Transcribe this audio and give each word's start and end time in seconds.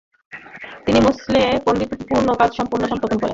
তিনি 0.85 0.99
মসুলে 1.07 1.41
পাণ্ডিত্যপূর্ণ 1.65 2.27
কাজসমূহ 2.39 2.81
সম্পাদন 2.91 3.17
করেন। 3.17 3.29